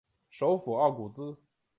[0.31, 1.37] 首府奥古兹。